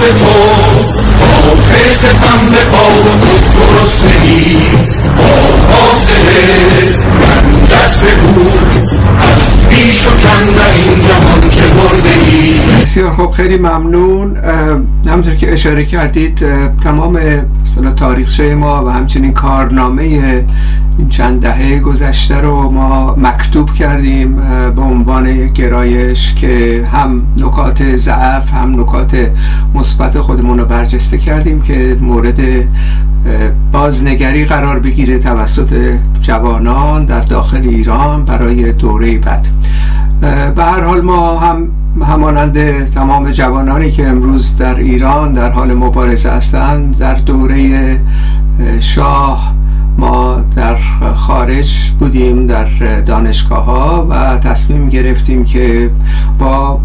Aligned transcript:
به 0.00 0.12
تو. 0.18 0.30
آخه 1.50 1.92
ستم 1.94 2.40
به 2.50 2.62
و 3.00 3.18
تو 3.20 3.34
گرسنگی. 3.58 4.56
با 5.16 5.24
فاصله 5.72 6.48
رنجت 7.22 8.02
بگو. 8.02 8.50
از 9.20 9.68
پیش 9.68 10.06
و 10.06 10.10
کندن 10.10 10.72
این 10.74 11.00
جهان 11.00 11.48
چه 11.48 11.66
بردگی. 11.66 12.60
بسیار 12.82 13.12
خب 13.12 13.30
خیلی 13.30 13.58
ممنون. 13.58 14.36
همونطور 15.06 15.34
که 15.34 15.52
اشاره 15.52 15.84
کردید 15.84 16.44
تمام 16.82 17.20
تاریخچه 17.96 18.54
ما 18.54 18.84
و 18.84 18.88
همچنین 18.88 19.32
کارنامه 19.32 20.44
این 20.98 21.08
چند 21.08 21.40
دهه 21.40 21.78
گذشته 21.78 22.40
رو 22.40 22.70
ما 22.70 23.14
مکتوب 23.14 23.72
کردیم 23.72 24.36
به 24.76 24.82
عنوان 24.82 25.46
گرایش 25.46 26.34
که 26.34 26.86
هم 26.92 27.26
نکات 27.36 27.96
ضعف 27.96 28.52
هم 28.52 28.80
نکات 28.80 29.30
مثبت 29.74 30.20
خودمون 30.20 30.58
رو 30.58 30.64
برجسته 30.64 31.18
کردیم 31.18 31.60
که 31.60 31.96
مورد 32.00 32.40
بازنگری 33.72 34.44
قرار 34.44 34.78
بگیره 34.78 35.18
توسط 35.18 35.98
جوانان 36.20 37.04
در 37.04 37.20
داخل 37.20 37.62
ایران 37.62 38.24
برای 38.24 38.72
دوره 38.72 39.18
بعد. 39.18 39.48
به 40.56 40.64
هر 40.64 40.80
حال 40.80 41.00
ما 41.00 41.38
هم 41.38 41.68
همانند 42.02 42.84
تمام 42.84 43.30
جوانانی 43.30 43.90
که 43.90 44.08
امروز 44.08 44.58
در 44.58 44.74
ایران 44.74 45.32
در 45.32 45.50
حال 45.50 45.74
مبارزه 45.74 46.30
هستند 46.30 46.98
در 46.98 47.14
دوره 47.14 48.00
اه، 48.60 48.80
شاه 48.80 49.57
ما 49.98 50.40
در 50.56 50.76
خارج 51.14 51.92
بودیم 51.98 52.46
در 52.46 53.00
دانشگاه 53.00 53.64
ها 53.64 54.06
و 54.10 54.38
تصمیم 54.38 54.88
گرفتیم 54.88 55.44
که 55.44 55.90
با 56.38 56.80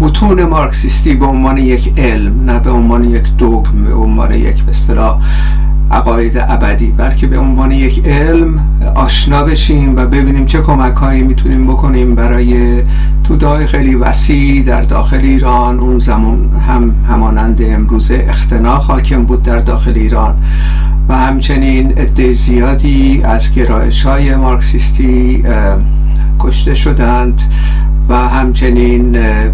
متون 0.00 0.44
مارکسیستی 0.44 1.14
به 1.14 1.26
عنوان 1.26 1.58
یک 1.58 1.98
علم 1.98 2.44
نه 2.44 2.58
به 2.58 2.70
عنوان 2.70 3.04
یک 3.04 3.36
دوگم 3.38 3.84
به 3.84 3.94
عنوان 3.94 4.34
یک 4.34 4.62
به 4.62 4.70
اصطلاح 4.70 5.20
عقاید 5.90 6.38
ابدی 6.38 6.90
بلکه 6.96 7.26
به 7.26 7.38
عنوان 7.38 7.72
یک 7.72 8.06
علم 8.06 8.60
آشنا 8.94 9.42
بشیم 9.42 9.96
و 9.96 10.06
ببینیم 10.06 10.46
چه 10.46 10.60
کمک 10.60 10.94
هایی 10.94 11.22
می‌تونیم 11.22 11.66
بکنیم 11.66 12.14
برای 12.14 12.82
توده 13.24 13.66
خیلی 13.66 13.94
وسیع 13.94 14.62
در 14.62 14.80
داخل 14.80 15.20
ایران. 15.20 15.78
اون 15.78 15.98
زمان 15.98 16.50
هم 16.68 16.94
همانند 17.08 17.62
امروز 17.62 18.10
اختناق 18.10 18.82
حاکم 18.82 19.24
بود 19.24 19.42
در 19.42 19.58
داخل 19.58 19.92
ایران. 19.94 20.36
و 21.10 21.12
همچنین 21.12 21.98
عده 21.98 22.32
زیادی 22.32 23.20
از 23.24 23.52
گرایش 23.52 24.02
های 24.02 24.36
مارکسیستی 24.36 25.42
کشته 26.38 26.74
شدند 26.74 27.42
و 28.08 28.28
همچنین 28.28 29.16
اه، 29.16 29.50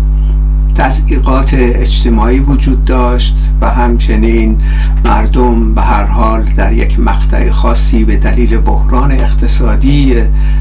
تضییقات 0.75 1.55
اجتماعی 1.55 2.39
وجود 2.39 2.85
داشت 2.85 3.51
و 3.61 3.71
همچنین 3.71 4.61
مردم 5.05 5.75
به 5.75 5.83
هر 5.83 6.05
حال 6.05 6.43
در 6.43 6.73
یک 6.73 7.01
مقطع 7.01 7.51
خاصی 7.51 8.05
به 8.05 8.17
دلیل 8.17 8.59
بحران 8.59 9.13
اقتصادی 9.13 10.15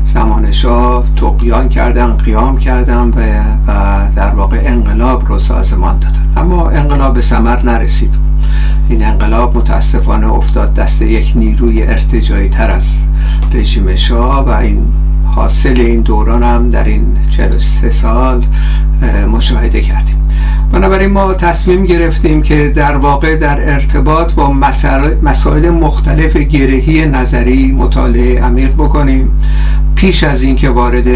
زمان 0.04 0.52
شاه 0.52 1.06
تقیان 1.16 1.70
کردن 1.70 2.18
قیام 2.18 2.58
کردن 2.58 3.08
و, 3.08 3.22
در 4.16 4.36
واقع 4.36 4.62
انقلاب 4.66 5.28
رو 5.28 5.40
سازمان 5.40 6.00
دادن 6.00 6.26
اما 6.38 6.70
انقلاب 6.70 7.22
ثمر 7.22 7.64
نرسید. 7.64 8.35
این 8.90 9.06
انقلاب 9.06 9.58
متاسفانه 9.58 10.34
افتاد 10.34 10.74
دست 10.74 11.02
یک 11.02 11.34
نیروی 11.36 11.84
ارتجایی 11.84 12.50
تر 12.50 12.72
از 12.72 12.94
رژیم 13.54 13.96
شاه 13.96 14.46
و 14.46 14.50
این 14.50 14.82
حاصل 15.26 15.80
این 15.80 16.02
دوران 16.02 16.44
هم 16.44 16.70
در 16.70 16.84
این 16.84 17.18
43 17.30 17.92
سال 17.92 18.46
اه، 19.02 19.26
مشاهده 19.26 19.82
کردیم. 19.82 20.16
بنابراین 20.72 21.12
ما 21.12 21.34
تصمیم 21.34 21.86
گرفتیم 21.86 22.42
که 22.42 22.72
در 22.76 22.96
واقع 22.98 23.36
در 23.36 23.74
ارتباط 23.74 24.34
با 24.34 24.54
مسائل- 24.54 25.70
مختلف 25.70 26.38
گرهی 26.38 27.06
نظری 27.06 27.72
مطالعه 27.72 28.44
عمیق 28.44 28.74
بکنیم. 28.74 29.32
پیش 29.96 30.24
از 30.24 30.44
اینکه 30.44 30.70
وارد 30.70 31.08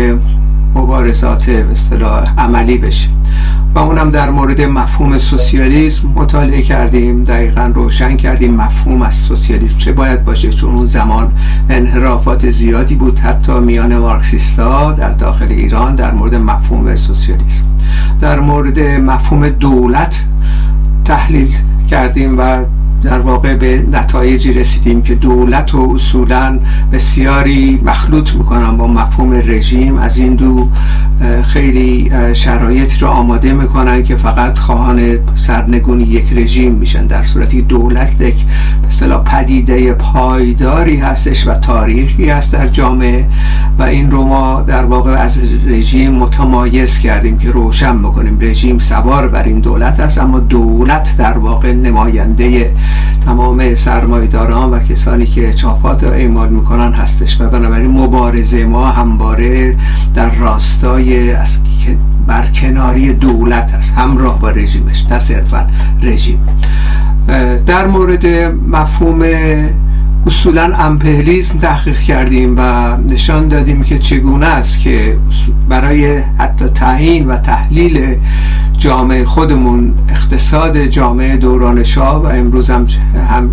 مبارزات 0.76 1.50
اصطلاح 1.50 2.34
عملی 2.38 2.78
بشیم. 2.78 3.12
و 3.76 3.80
اونم 3.80 4.12
در 4.12 4.30
مورد 4.30 4.62
مفهوم 4.62 5.18
سوسیالیسم 5.18 6.08
مطالعه 6.08 6.62
کردیم 6.62 7.24
دقیقا 7.24 7.72
روشن 7.76 8.16
کردیم 8.16 8.56
مفهوم 8.56 9.02
از 9.02 9.14
سوسیالیسم 9.14 9.78
چه 9.78 9.94
باید 9.94 10.26
باشه 10.26 10.50
چون 10.50 10.76
اون 10.76 10.86
زمان 10.86 11.34
انحرافات 11.70 12.50
زیادی 12.50 12.96
بود 12.96 13.20
حتی 13.20 13.60
میان 13.60 13.98
مارکسیستا 13.98 14.92
در 14.92 15.12
داخل 15.12 15.52
ایران 15.52 15.96
در 15.96 16.14
مورد 16.14 16.36
مفهوم 16.36 16.96
سوسیالیسم. 16.96 17.66
در 18.22 18.40
مورد 18.40 18.80
مفهوم 18.80 19.50
دولت 19.50 20.24
تحلیل 21.06 21.56
کردیم 21.90 22.38
و 22.38 22.64
در 23.04 23.20
واقع 23.20 23.56
به 23.56 23.86
نتایجی 23.92 24.54
رسیدیم 24.54 25.02
که 25.02 25.16
دولت 25.16 25.76
و 25.76 25.92
اصولا 25.96 26.60
بسیاری 26.92 27.82
مخلوط 27.86 28.34
می‌کنن 28.34 28.78
با 28.78 28.88
مفهوم 28.88 29.34
رژیم. 29.34 29.98
از 29.98 30.18
این 30.18 30.36
دو 30.36 30.70
خیلی 31.44 32.12
شرایط 32.34 33.02
رو 33.02 33.08
آماده 33.08 33.54
می‌کنن 33.54 34.04
که 34.04 34.16
فقط 34.16 34.60
خواهان 34.60 35.00
سرنگونی 35.34 36.04
یک 36.04 36.34
رژیم 36.36 36.72
میشن. 36.72 37.08
در 37.08 37.24
صورتی 37.24 37.62
دولت 37.62 38.22
یک 38.22 38.46
اصطلاح 38.88 39.24
پدیده 39.24 39.94
پایداری 39.94 40.98
هستش 40.98 41.48
و 41.48 41.54
تاریخی 41.54 42.30
هست 42.30 42.54
در 42.54 42.68
جامعه 42.68 43.26
و 43.80 43.84
این 43.84 44.12
رو 44.12 44.24
ما 44.24 44.62
در 44.62 44.86
واقع 44.86 45.12
از 45.12 45.40
رژیم 45.68 46.12
متمایز 46.12 47.00
کردیم 47.00 47.38
که 47.38 47.52
روشن 47.52 48.02
بکنیم. 48.02 48.38
رژیم 48.42 48.78
سوار 48.80 49.28
بر 49.28 49.44
این 49.44 49.60
دولت 49.60 50.00
است 50.00 50.18
اما 50.18 50.40
دولت 50.40 51.18
در 51.18 51.38
واقع 51.38 51.74
نماینده 51.74 52.76
تمام 53.26 53.76
سرمایداران 53.76 54.72
و 54.72 54.80
کسانی 54.80 55.26
که 55.26 55.54
چاپات 55.54 56.04
اعمال 56.04 56.50
می‌کنن 56.50 56.94
هستش 56.94 57.42
و 57.42 57.50
بنابراین 57.50 57.92
مبارزه 57.92 58.66
ما 58.66 58.86
همواره 58.86 59.76
در 60.14 60.30
راستای 60.30 61.32
از 61.32 61.58
برکناری 62.28 63.14
دولت 63.14 63.74
است 63.74 63.94
همراه 63.94 64.40
با 64.40 64.50
رژیمش 64.50 65.06
نه 65.10 65.20
صرفا 65.20 65.68
رژیم. 66.02 66.40
در 67.66 67.88
مورد 67.88 68.26
مفهوم 68.68 69.24
اصولا 70.30 70.74
امپریالیسم 70.76 71.58
تحقیق 71.60 72.00
کردیم 72.00 72.56
و 72.58 72.98
نشان 72.98 73.48
دادیم 73.48 73.84
که 73.84 74.00
چگونه 74.00 74.46
است 74.46 74.80
که 74.80 75.18
برای 75.70 76.18
حتی 76.38 76.66
تعیین 76.66 77.28
و 77.28 77.38
تحلیل 77.38 78.16
جامعه 78.78 79.26
خودمون 79.26 79.94
اقتصاد 80.10 80.86
جامعه 80.86 81.38
دوران 81.38 81.84
شاه 81.84 82.24
و 82.24 82.26
امروز 82.26 82.70
هم- 82.70 82.88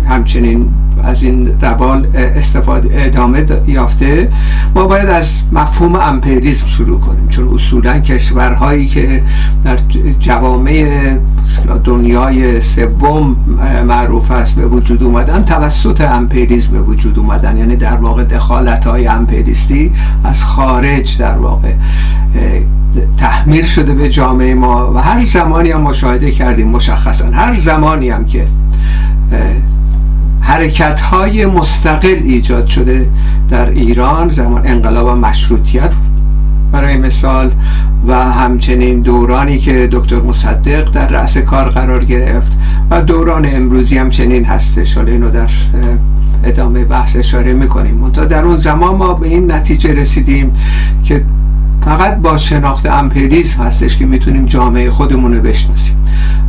همچنین 0.09 0.69
از 1.07 1.23
این 1.23 1.49
روال 1.61 2.07
استفاده 2.15 2.89
ادامه 3.05 3.45
دا- 3.45 3.69
یافته. 3.69 4.29
ما 4.75 4.87
باید 4.87 5.09
از 5.09 5.43
مفهوم 5.51 5.95
امپریالیسم 5.95 6.65
شروع 6.65 6.99
کنیم 6.99 7.27
چون 7.27 7.49
اصولا 7.53 7.99
کشورهایی 7.99 8.87
که 8.87 9.23
در 9.63 9.77
جوامع 10.19 10.87
دنیای 11.83 12.61
سوم 12.61 13.35
معروف 13.87 14.31
است 14.31 14.55
به 14.55 14.65
وجود 14.67 15.03
اومدن 15.03 15.43
توسط 15.43 16.01
امپریالیسم 16.01 16.71
به 16.71 16.81
وجود 16.81 17.19
اومدن. 17.19 17.57
یعنی 17.57 17.75
در 17.75 17.95
واقع 17.95 18.23
دخالت 18.23 18.87
های 18.87 19.07
امپریالیستی 19.07 19.91
از 20.23 20.43
خارج 20.43 21.17
در 21.17 21.37
واقع 21.37 21.73
تحمیل 23.17 23.65
شده 23.65 23.93
به 23.93 24.09
جامعه 24.09 24.53
ما. 24.55 24.93
و 24.93 24.97
هر 24.97 25.21
زمانی 25.23 25.71
هم 25.71 25.81
مشاهده 25.81 26.31
کردیم 26.31 26.67
مشخصا 26.67 27.25
هر 27.31 27.55
زمانی 27.55 28.09
هم 28.09 28.25
که 28.25 28.47
حرکت 30.47 31.01
های 31.01 31.45
مستقل 31.45 32.19
ایجاد 32.23 32.67
شده 32.67 33.09
در 33.49 33.69
ایران 33.69 34.29
زمان 34.29 34.67
انقلاب 34.67 35.07
و 35.07 35.15
مشروطیت 35.15 35.93
برای 36.71 36.97
مثال 36.97 37.51
و 38.07 38.31
همچنین 38.31 39.01
دورانی 39.01 39.57
که 39.57 39.89
دکتر 39.91 40.15
مصدق 40.15 40.91
در 40.91 41.07
رأس 41.07 41.37
کار 41.37 41.69
قرار 41.69 42.03
گرفت 42.03 42.51
و 42.89 43.01
دوران 43.01 43.55
امروزی 43.55 43.97
هم 43.97 44.09
چنین 44.09 44.45
هستش. 44.45 44.97
حالا 44.97 45.11
اینو 45.11 45.29
در 45.29 45.49
ادامه 46.43 46.85
بحث 46.85 47.15
اشاره 47.15 47.53
می‌کنیم. 47.53 47.95
منتها 47.95 48.25
در 48.25 48.45
اون 48.45 48.57
زمان 48.57 48.95
ما 48.95 49.13
به 49.13 49.27
این 49.27 49.51
نتیجه 49.51 49.93
رسیدیم 49.93 50.53
که 51.03 51.23
فقط 51.87 52.15
با 52.15 52.37
شناخت 52.37 52.85
امپریزم 52.85 53.63
هستش 53.63 53.97
که 53.97 54.05
می‌تونیم 54.05 54.45
جامعه 54.45 54.91
خودمون 54.91 55.33
رو 55.33 55.41
بشناسیم. 55.41 55.95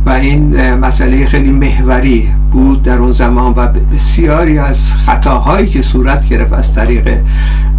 و 0.05 0.09
این 0.09 0.73
مسئله 0.73 1.25
خیلی 1.25 1.51
محوری 1.51 2.27
بود 2.51 2.83
در 2.83 2.97
اون 2.97 3.11
زمان 3.11 3.53
و 3.55 3.67
بسیاری 3.67 4.57
از 4.57 4.93
خطاهایی 4.93 5.67
که 5.67 5.81
صورت 5.81 6.27
گرفت 6.27 6.53
از 6.53 6.75
طریق 6.75 7.09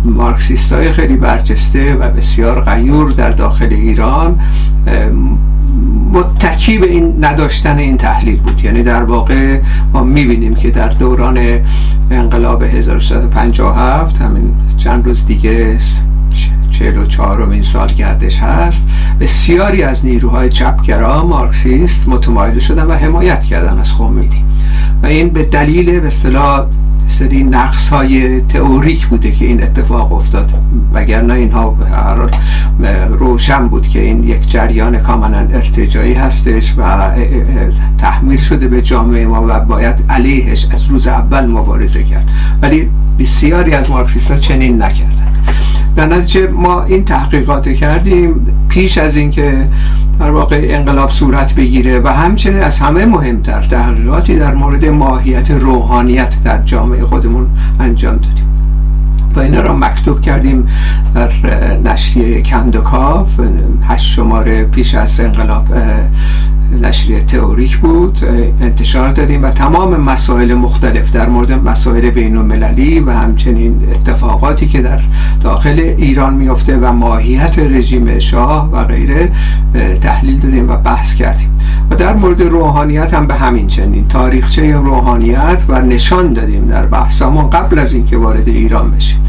مارکسیست 0.04 0.72
های 0.72 0.92
خیلی 0.92 1.16
برجسته 1.16 1.94
و 1.94 2.10
بسیار 2.10 2.60
غیور 2.60 3.10
در 3.10 3.30
داخل 3.30 3.68
ایران 3.70 4.38
متکی 6.12 6.78
به 6.78 6.90
این 6.90 7.24
نداشتن 7.24 7.78
این 7.78 7.96
تحلیل 7.96 8.40
بود. 8.40 8.64
یعنی 8.64 8.82
در 8.82 9.02
واقع 9.02 9.60
ما 9.92 10.02
می‌بینیم 10.02 10.54
که 10.54 10.70
در 10.70 10.88
دوران 10.88 11.38
انقلاب 12.10 12.62
1357 12.62 14.22
همین 14.22 14.54
چند 14.76 15.06
روز 15.06 15.26
دیگه 15.26 15.78
44 16.80 17.42
امین 17.42 17.62
سالگردش 17.62 18.38
هست. 18.38 18.86
بسیاری 19.20 19.82
از 19.82 20.04
نیروهای 20.04 20.48
چپگرا 20.48 21.26
مارکسیست 21.26 22.08
متمایل 22.08 22.58
شدن 22.58 22.82
و 22.82 22.92
حمایت 22.92 23.44
کردن 23.44 23.78
از 23.78 23.92
خمینی 23.92 24.44
و 25.02 25.06
این 25.06 25.28
به 25.28 25.44
دلیل 25.44 26.00
به 26.00 26.06
اصطلاح 26.06 26.66
سری 27.06 27.42
نقص 27.42 27.88
های 27.88 28.40
تئوریک 28.40 29.06
بوده 29.06 29.30
که 29.30 29.44
این 29.44 29.62
اتفاق 29.62 30.12
افتاد. 30.12 30.52
وگرنه 30.94 31.34
اینها 31.34 31.76
روشن 33.10 33.68
بود 33.68 33.88
که 33.88 34.00
این 34.00 34.24
یک 34.24 34.50
جریان 34.50 34.98
کاملا 34.98 35.38
ارتجایی 35.38 36.14
هستش 36.14 36.74
و 36.78 37.10
تحمیل 37.98 38.40
شده 38.40 38.68
به 38.68 38.82
جامعه 38.82 39.26
ما 39.26 39.46
و 39.48 39.60
باید 39.60 40.04
علیهش 40.08 40.66
از 40.70 40.84
روز 40.84 41.08
اول 41.08 41.46
مبارزه 41.46 42.02
کرد. 42.02 42.30
ولی 42.62 42.90
بسیاری 43.18 43.74
از 43.74 43.90
مارکسیست 43.90 44.30
ها 44.30 44.36
چنین 44.36 44.82
نکردن 44.82 45.30
در 45.96 46.06
نتیجه 46.06 46.48
ما 46.48 46.82
این 46.82 47.04
تحقیقات 47.04 47.68
کردیم 47.68 48.46
پیش 48.68 48.98
از 48.98 49.16
اینکه 49.16 49.68
در 50.20 50.30
واقع 50.30 50.66
انقلاب 50.70 51.10
صورت 51.10 51.54
بگیره 51.54 52.00
و 52.00 52.08
همچنین 52.08 52.62
از 52.62 52.80
همه 52.80 53.06
مهمتر 53.06 53.62
تحقیقاتی 53.62 54.38
در 54.38 54.54
مورد 54.54 54.84
ماهیت 54.84 55.50
روحانیت 55.50 56.42
در 56.44 56.62
جامعه 56.62 57.04
خودمون 57.04 57.46
انجام 57.80 58.16
دادیم. 58.16 58.50
و 59.36 59.40
اینا 59.40 59.60
را 59.60 59.76
مکتوب 59.76 60.20
کردیم 60.20 60.68
در 61.14 61.30
نشریه 61.84 62.42
کندوکاف 62.42 63.28
هشت 63.82 64.06
شماره 64.06 64.64
پیش 64.64 64.94
از 64.94 65.20
انقلاب 65.20 65.66
نشریه 66.82 67.20
تئوریک 67.20 67.78
بود 67.78 68.18
انتشار 68.60 69.12
دادیم 69.12 69.42
و 69.42 69.50
تمام 69.50 70.00
مسائل 70.00 70.54
مختلف 70.54 71.12
در 71.12 71.28
مورد 71.28 71.52
مسائل 71.52 72.10
بین 72.10 72.36
المللی 72.36 73.00
و 73.00 73.10
همچنین 73.10 73.88
اتفاقاتی 73.92 74.68
که 74.68 74.82
در 74.82 75.00
داخل 75.40 75.80
ایران 75.98 76.34
میفته 76.34 76.76
و 76.76 76.92
ماهیت 76.92 77.58
رژیم 77.58 78.18
شاه 78.18 78.70
و 78.72 78.84
غیره 78.84 79.30
تحلیل 80.00 80.38
دادیم 80.38 80.70
و 80.70 80.76
بحث 80.76 81.14
کردیم. 81.14 81.58
و 81.90 81.94
در 81.94 82.14
مورد 82.14 82.42
روحانیت 82.42 83.14
هم 83.14 83.26
به 83.26 83.34
همین 83.34 83.66
چنین. 83.66 84.08
تاریخچه 84.08 84.76
روحانیت 84.76 85.62
و 85.68 85.80
نشان 85.80 86.32
دادیم 86.32 86.66
در 86.66 86.86
بحثمون 86.86 87.50
قبل 87.50 87.78
از 87.78 87.92
اینکه 87.92 88.16
وارد 88.16 88.48
ایران 88.48 88.90
بشیم 88.90 89.20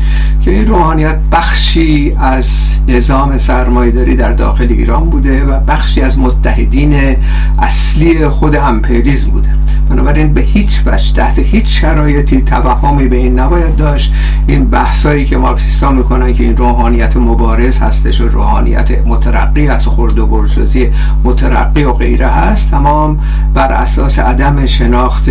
که 0.42 0.52
این 0.52 0.68
روحانیت 0.68 1.18
بخشی 1.32 2.16
از 2.20 2.72
نظام 2.88 3.38
سرمایداری 3.38 4.16
در 4.16 4.32
داخل 4.32 4.68
ایران 4.70 5.10
بوده 5.10 5.46
و 5.46 5.60
بخشی 5.60 6.02
از 6.02 6.20
متحدین 6.20 7.16
اصلی 7.60 8.28
خود 8.28 8.56
امپریزم 8.56 9.31
بوده. 9.31 9.50
بنابراین 9.89 10.33
به 10.33 10.42
هیچ 10.42 10.81
وجه 10.86 11.13
تحت 11.13 11.39
هیچ 11.39 11.81
شرایطی 11.81 12.42
توهمی 12.42 13.07
به 13.07 13.16
این 13.16 13.39
نباید 13.39 13.75
داشت. 13.75 14.13
این 14.48 14.69
بحثایی 14.69 15.25
که 15.25 15.38
مارکسیستا 15.38 15.92
می‌کنن 15.92 16.33
که 16.33 16.44
این 16.44 16.57
روحانیت 16.57 17.18
مبارز 17.18 17.80
هستش 17.80 18.22
و 18.22 18.28
روحانیت 18.28 18.92
مترقی 19.06 19.68
از 19.68 19.88
خرد 19.88 20.19
و 20.19 20.28
برجازی 20.28 20.89
مترقی 21.24 21.83
و 21.83 21.94
غیره 21.94 22.28
هست 22.28 22.72
تمام 22.72 23.19
بر 23.54 23.74
اساس 23.74 24.19
عدم 24.19 24.66
شناخت 24.66 25.30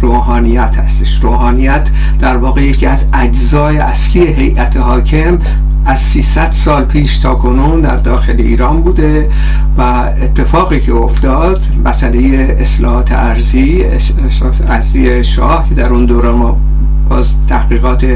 روحانیت 0.00 0.78
هستش. 0.78 1.18
روحانیت 1.22 1.88
در 2.20 2.36
واقع 2.36 2.62
یکی 2.62 2.86
از 2.86 3.04
اجزای 3.14 3.78
اصلی 3.78 4.26
هیئت 4.26 4.76
حاکم 4.76 5.38
از 5.86 5.98
300 5.98 6.52
سال 6.52 6.84
پیش 6.84 7.18
تا 7.18 7.34
کنون 7.34 7.80
در 7.80 7.96
داخل 7.96 8.36
ایران 8.38 8.82
بوده 8.82 9.30
و 9.78 9.82
اتفاقی 10.22 10.80
که 10.80 10.94
افتاد 10.94 11.62
مسئله 11.84 12.56
اصلاحات 12.60 13.12
ارزی 13.12 13.84
اصلاحات 13.84 14.70
ارزی 14.70 15.24
شاه 15.24 15.68
که 15.68 15.74
در 15.74 15.88
اون 15.88 16.06
دوران 16.06 16.34
ما 16.34 16.60
باز 17.08 17.34
تحقیقات 17.48 18.06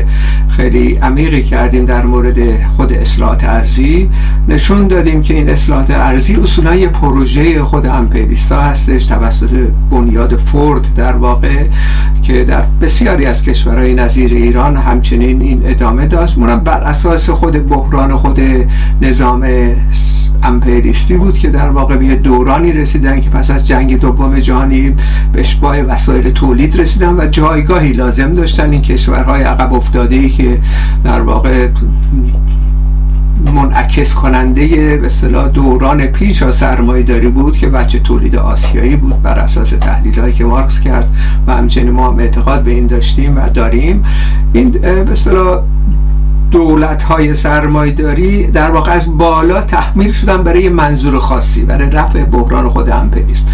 خیلی 0.49 0.95
عمیقی 0.95 1.43
کردیم 1.43 1.85
در 1.85 2.07
مورد 2.07 2.63
خود 2.77 2.93
اصلاحات 2.93 3.45
ارزی 3.45 4.11
نشون 4.49 4.87
دادیم 4.87 5.23
که 5.23 5.35
این 5.35 5.49
اصلاحات 5.49 5.91
ارزی 5.91 6.37
اصولا 6.37 6.75
یه 6.75 6.89
پروژه 6.89 7.63
خود 7.63 7.87
امپریستا 7.87 8.61
هستش 8.61 9.05
توسط 9.05 9.51
بنیاد 9.91 10.37
فورد 10.37 10.95
در 10.97 11.17
واقع 11.17 11.65
که 12.23 12.45
در 12.45 12.65
بسیاری 12.81 13.27
از 13.27 13.43
کشورهای 13.43 13.95
نظیر 13.95 14.35
ایران 14.35 14.77
همچنین 14.77 15.43
این 15.43 15.63
ادامه 15.65 16.07
داشت. 16.07 16.39
منم 16.39 16.61
بر 16.61 16.81
اساس 16.81 17.31
خود 17.31 17.69
بحران 17.69 18.17
خود 18.17 18.41
نظام 19.03 19.47
امپریستی 20.43 21.17
بود 21.17 21.39
که 21.39 21.49
در 21.49 21.69
واقع 21.69 21.97
به 21.97 22.17
دورانی 22.17 22.73
رسیدن 22.73 23.21
که 23.21 23.31
پس 23.31 23.51
از 23.51 23.69
جنگ 23.69 24.01
دوم 24.01 24.39
جهانی 24.39 24.95
به 25.33 25.41
اشباع 25.41 25.83
وسایل 25.83 26.31
تولید 26.31 26.81
رسیدن 26.81 27.17
و 27.19 27.27
جایگاهی 27.27 27.93
لازم 27.93 28.35
داشتن. 28.35 28.80
این 28.81 28.97
کشورهای 28.97 29.43
عقب 29.43 29.73
افتاده 29.73 30.15
ای 30.15 30.29
که 30.31 30.59
در 31.05 31.21
واقع 31.21 31.69
منعکس 33.55 34.15
کننده 34.15 34.97
به 34.97 35.07
اصطلاح 35.07 35.49
دوران 35.49 36.07
پیش 36.07 36.43
از 36.43 36.55
سرمایه 36.55 37.03
داری 37.03 37.29
بود 37.29 37.57
که 37.57 37.67
بچه 37.67 37.99
تولید 37.99 38.37
آسیایی 38.37 38.97
بود 38.97 39.23
بر 39.23 39.39
اساس 39.39 39.71
تحلیل 39.71 40.21
هایی 40.21 40.33
که 40.33 40.45
مارکس 40.45 40.81
کرد 40.81 41.09
و 41.47 41.57
همچنین 41.57 41.91
ما 41.91 42.11
هم 42.11 42.19
اعتقاد 42.19 42.63
به 42.63 42.71
این 42.71 42.87
داشتیم 42.87 43.37
و 43.37 43.49
داریم. 43.49 44.05
این 44.53 44.71
به 44.71 45.13
اصطلاح 45.13 45.63
دولت 46.51 47.03
های 47.03 47.35
سرمایداری 47.35 48.47
در 48.47 48.71
واقع 48.71 48.93
از 48.93 49.19
بالا 49.19 49.61
تحمیل 49.61 50.13
شدن 50.13 50.43
برای 50.43 50.69
منظور 50.69 51.19
خاصی 51.19 51.63
برای 51.63 51.91
رفع 51.91 52.25
بحران 52.25 52.69
خود 52.69 52.91
امپریسم 52.91 53.45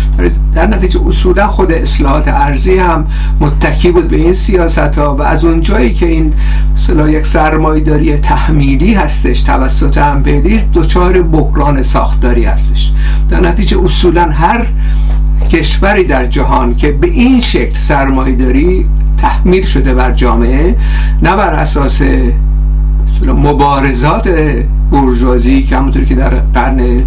در 0.54 0.66
نتیجه 0.66 1.00
اصولا 1.06 1.48
خود 1.48 1.72
اصلاحات 1.72 2.28
ارزی 2.28 2.78
هم 2.78 3.06
متکی 3.40 3.90
بود 3.90 4.08
به 4.08 4.16
این 4.16 4.34
سیاست 4.34 4.78
ها 4.78 5.16
و 5.16 5.22
از 5.22 5.44
اونجایی 5.44 5.94
که 5.94 6.06
این 6.06 6.34
مثلا 6.72 7.10
یک 7.10 7.26
سرمایداری 7.26 8.16
تحمیلی 8.16 8.94
هستش 8.94 9.40
توسط 9.40 9.98
امپریسم 9.98 10.66
دچار 10.74 11.22
بحران 11.22 11.82
ساختاری 11.82 12.44
هستش. 12.44 12.92
در 13.28 13.40
نتیجه 13.40 13.78
اصولا 13.84 14.22
هر 14.22 14.66
کشوری 15.50 16.04
در 16.04 16.26
جهان 16.26 16.76
که 16.76 16.92
به 16.92 17.06
این 17.06 17.40
شکل 17.40 17.78
سرمایداری 17.78 18.86
تحمیل 19.18 19.66
شده 19.66 19.94
بر 19.94 20.12
جامعه 20.12 20.76
نه 21.22 21.36
بر 21.36 21.54
اساس 21.54 22.02
مبارزات 23.22 24.28
برجوازی 24.92 25.62
که 25.62 25.76
همونطور 25.76 26.04
که 26.04 26.14
در 26.14 26.34
قرن 26.34 27.04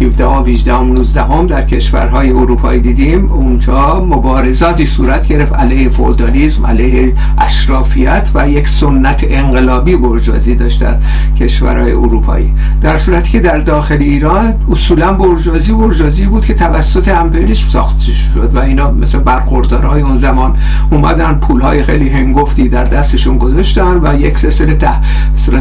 17 0.00 0.26
18 0.26 0.80
19 0.80 1.46
در 1.46 1.64
کشورهای 1.64 2.30
اروپایی 2.30 2.80
دیدیم. 2.80 3.32
اونجا 3.32 4.00
مبارزاتی 4.00 4.86
صورت 4.86 5.28
گرفت. 5.28 5.52
علیه 5.52 5.88
فودالیزم 5.88 6.66
علیه 6.66 7.14
اشرافیت 7.38 8.28
و 8.34 8.48
یک 8.48 8.68
سنت 8.68 9.24
انقلابی 9.28 9.96
برجوازی 9.96 10.54
داشت 10.54 10.80
در 10.80 10.96
کشورهای 11.40 11.92
اروپایی. 11.92 12.52
در 12.80 12.96
صورتی 12.96 13.30
که 13.30 13.40
در 13.40 13.58
داخل 13.58 13.98
ایران 14.00 14.54
اصولا 14.72 15.12
برجوازی 15.12 15.72
برجوازی 15.72 16.26
بود 16.26 16.46
که 16.46 16.54
توسط 16.54 17.08
امپریسم 17.08 17.68
ساخته 17.68 18.12
شد 18.12 18.50
و 18.54 18.58
اینا 18.58 18.90
مثل 18.90 19.18
برخوردارهای 19.18 20.02
اون 20.02 20.14
زمان 20.14 20.56
اومدن 20.90 21.34
پولهای 21.34 21.82
خیلی 21.82 22.08
هنگفتی 22.08 22.68
در 22.68 22.84
دستشون 22.84 23.38
گذاشتن 23.38 24.00
و 24.02 24.20
یک 24.20 24.38
سلسله 24.38 24.74
تح... 24.74 25.00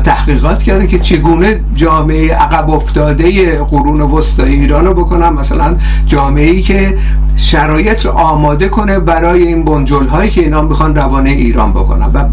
تحقیقات 0.03 0.63
کردن 0.63 0.87
که 0.87 0.99
چگونه 0.99 1.59
جامعه 1.75 2.33
عقب 2.33 2.69
افتاده 2.69 3.57
قرون 3.57 4.01
وسطای 4.23 4.53
ایران 4.53 4.85
رو 4.85 4.93
بکنم. 4.93 5.33
مثلا 5.33 5.75
جامعه 6.05 6.49
ای 6.49 6.61
که 6.61 6.97
شرایط 7.35 8.05
رو 8.05 8.11
آماده 8.11 8.69
کنه 8.69 8.99
برای 8.99 9.47
این 9.47 9.63
بنجل 9.65 10.07
هایی 10.07 10.29
که 10.29 10.41
اینا 10.41 10.61
می‌خوان 10.61 10.95
روانه 10.95 11.29
ایران 11.29 11.71
بکنن. 11.71 12.05
و 12.13 12.23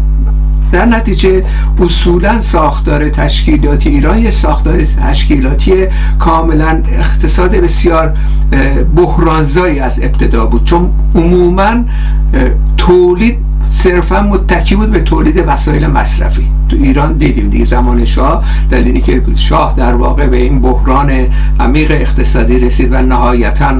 در 0.71 0.85
نتیجه 0.85 1.45
اصولا 1.81 2.41
ساختار 2.41 3.09
تشکیلاتی 3.09 3.89
ایران 3.89 4.19
یه 4.19 4.29
ساختار 4.29 4.83
تشکیلاتی 4.83 5.73
کاملا 6.19 6.83
اقتصاد 6.99 7.51
بسیار 7.55 8.13
بحرانزایی 8.95 9.79
از 9.79 9.99
ابتدا 10.03 10.45
بود. 10.45 10.63
چون 10.63 10.89
عموما 11.15 11.83
تولید 12.77 13.37
صرفا 13.69 14.21
متکی 14.21 14.75
بود 14.75 14.91
به 14.91 14.99
تولید 14.99 15.43
وسایل 15.47 15.87
مصرفی. 15.87 16.47
تو 16.71 16.77
ایران 16.77 17.13
دیدیم 17.13 17.49
دیگه. 17.49 17.65
زمان 17.65 18.05
شاه 18.05 18.45
دلیلی 18.69 19.01
که 19.01 19.21
شاه 19.35 19.73
در 19.77 19.93
واقع 19.93 20.27
به 20.27 20.37
این 20.37 20.61
بحران 20.61 21.11
عمیق 21.59 21.91
اقتصادی 21.91 22.59
رسید 22.59 22.91
و 22.91 23.01
نهایتا 23.01 23.73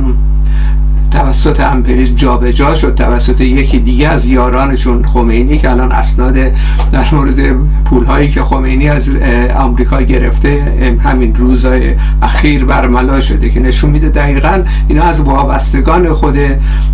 توسط 1.11 1.59
امپریزم 1.59 2.15
جابجا 2.15 2.75
شد 2.75 2.95
توسط 2.95 3.41
یکی 3.41 3.79
دیگه 3.79 4.07
از 4.07 4.25
یارانشون 4.25 5.05
خمینی 5.05 5.57
که 5.57 5.71
الان 5.71 5.91
اسناد 5.91 6.35
در 6.91 7.15
مورد 7.15 7.55
پولهایی 7.85 8.29
که 8.29 8.43
خمینی 8.43 8.89
از 8.89 9.09
آمریکا 9.57 10.01
گرفته 10.01 10.73
همین 11.03 11.35
روزهای 11.35 11.95
اخیر 12.21 12.65
برملا 12.65 13.19
شده 13.19 13.49
که 13.49 13.59
نشون 13.59 13.89
میده 13.89 14.09
دقیقا 14.09 14.63
اینا 14.87 15.03
از 15.03 15.21
وابستگان 15.21 16.13
خود 16.13 16.37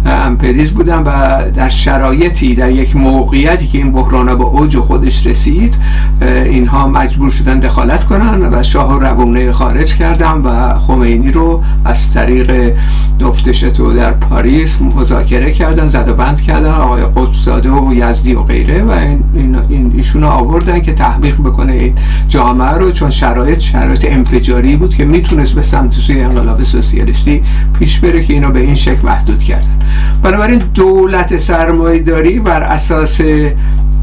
امپریز 0.06 0.72
بودن 0.72 1.04
و 1.04 1.12
در 1.52 1.70
شرایطی 1.70 2.56
در 2.56 2.72
یک 2.72 2.96
موقعیتی 2.96 3.68
که 3.68 3.78
این 3.78 3.92
بحران 3.92 4.36
با 4.36 4.46
اوج 4.46 4.78
خودش 4.78 5.28
رسید 5.28 5.78
اینها 6.22 6.88
مجبور 6.88 7.30
شدن 7.30 7.60
دخالت 7.60 8.04
کنن 8.04 8.54
و 8.54 8.64
شاه 8.64 9.00
روونه 9.00 9.52
خارج 9.52 9.96
کردن 9.96 10.32
و 10.32 10.80
خمینی 10.80 11.32
رو 11.32 11.64
از 11.86 12.14
طریق 12.14 12.74
نفت 13.20 13.52
شتو 13.52 13.94
در 13.94 14.07
پاریس 14.12 14.82
مذاکره 14.82 15.52
کردن 15.52 15.90
زد 15.90 16.10
و 16.10 16.14
بند 16.14 16.42
کردن 16.42 16.70
آقای 16.72 17.04
قطبزاده 17.04 17.70
و 17.70 17.94
یزدی 17.94 18.34
و 18.34 18.44
غیره 18.44 18.84
و 18.84 18.92
این, 18.92 19.58
این 19.70 19.94
ایشون 19.96 20.24
آوردن 20.24 20.80
که 20.80 20.94
تحقیق 20.94 21.40
بکنه 21.40 21.74
این 21.74 21.94
جامعه 22.28 22.70
رو 22.72 22.92
چون 22.92 23.10
شرایط 23.10 23.60
شرایط 23.60 24.06
انفجاری 24.10 24.76
بود 24.78 24.96
که 24.96 25.06
می‌تونست 25.06 25.56
به 25.56 25.62
سمت 25.62 25.94
سوی 25.94 26.22
انقلاب 26.22 26.64
سوسیالیستی 26.64 27.44
پیش 27.80 28.00
بره 28.00 28.24
که 28.24 28.34
اینو 28.34 28.52
به 28.52 28.60
این 28.60 28.76
شکل 28.76 29.06
محدود 29.06 29.44
کردن. 29.44 29.80
بنابراین 30.24 30.64
دولت 30.74 31.38
سرمایه 31.38 32.00
داری 32.00 32.40
بر 32.40 32.64
اساس 32.64 33.22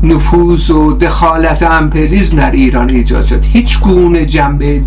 نفوذ 0.02 0.70
و 0.70 0.92
دخالت 0.92 1.62
امپریزم 1.62 2.36
در 2.36 2.50
ایران 2.50 2.90
ایجاد 2.90 3.24
شد. 3.24 3.44
هیچ 3.44 3.80
گونه 3.80 4.26
جنبه 4.26 4.82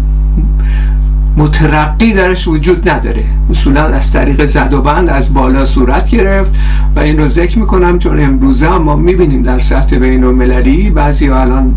مترقی 1.38 2.14
درش 2.14 2.48
وجود 2.48 2.90
نداره. 2.90 3.24
اصولا 3.50 3.84
از 3.84 4.14
طریق 4.14 4.46
زد 4.46 4.74
و 4.74 4.82
بند 4.82 5.10
از 5.10 5.34
بالا 5.34 5.66
صورت 5.66 6.10
گرفت 6.10 6.56
و 6.96 7.00
این 7.00 7.18
رو 7.18 7.28
ذکر 7.28 7.60
می‌کنم 7.60 8.00
چون 8.00 8.20
امروزه 8.20 8.78
ما 8.78 8.96
می‌بینیم 8.96 9.44
در 9.44 9.60
سطح 9.60 9.98
بین 9.98 10.24
المللی 10.24 10.90
بعضی 10.90 11.30
الان 11.30 11.74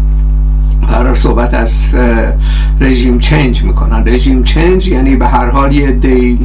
قرار 0.88 1.14
صحبت 1.14 1.54
از 1.54 1.94
رژیم 2.80 3.18
چنج 3.18 3.62
می‌کنن. 3.64 4.02
رژیم 4.06 4.42
چنج 4.42 4.88
یعنی 4.88 5.16
به 5.16 5.26
هر 5.26 5.48
حال 5.48 5.72
یه 5.72 5.92
دی 5.92 6.38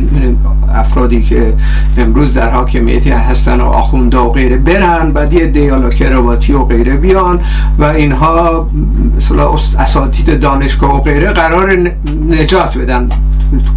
افرادی 0.73 1.21
که 1.21 1.53
امروز 1.97 2.33
در 2.33 2.49
حاکمیتی 2.49 3.09
هستن 3.09 3.61
و 3.61 3.65
آخونده 3.65 4.17
و 4.17 4.29
غیره 4.29 4.57
برن 4.57 5.11
بعد 5.11 5.33
یه 5.33 5.47
دی 5.47 5.69
کراواتی 5.89 6.53
و 6.53 6.63
غیره 6.63 6.95
بیان 6.95 7.39
و 7.79 7.83
اینها 7.83 8.67
اساتید 9.79 10.39
دانشگاه 10.39 10.97
و 10.97 11.01
غیره 11.01 11.31
قرار 11.31 11.77
نجات 12.29 12.77
بدن. 12.77 13.09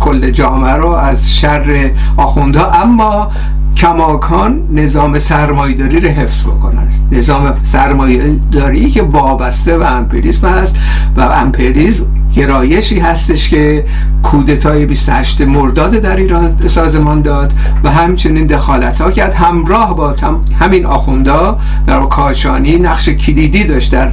کل 0.01 0.31
جامعه 0.31 0.73
رو 0.73 0.89
از 0.89 1.35
شر 1.35 1.91
آخونده. 2.17 2.77
اما 2.83 3.31
کماکان 3.79 4.69
نظام 4.73 5.19
سرمایداری 5.19 6.01
رو 6.01 6.09
حفظ 6.09 6.45
بکنن. 6.45 6.89
نظام 7.13 7.55
سرمایداری 7.63 8.91
که 8.91 9.03
وابسته 9.03 9.79
و 9.79 9.83
امپریسم 9.83 10.49
هست 10.49 10.77
و 11.17 11.21
امپریسم 11.21 12.07
گرایشی 12.35 12.99
هستش 12.99 13.49
که 13.49 13.85
کودتای 14.23 14.87
28 14.87 15.41
مرداد 15.41 15.91
در 15.91 16.17
ایران 16.17 16.69
سازمان 16.69 17.23
داد 17.23 17.53
و 17.85 17.91
همچنین 17.91 18.47
دخالت 18.47 19.01
ها 19.01 19.11
کرد. 19.11 19.35
همراه 19.35 19.97
با 19.97 20.15
همین 20.61 20.87
آخوندا 20.87 21.59
در 21.87 22.01
کاشانی 22.01 22.77
نقش 22.77 23.09
کلیدی 23.09 23.65
داشت 23.65 23.93
در 23.93 24.13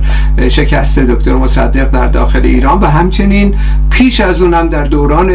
شکست 0.50 1.00
دکتر 1.00 1.36
مصدق 1.36 1.92
در 1.92 2.08
داخل 2.08 2.46
ایران 2.46 2.80
و 2.80 2.86
همچنین 2.86 3.56
پیش 3.90 4.20
از 4.20 4.42
اونم 4.42 4.70
در 4.70 4.84
دوران 4.84 5.32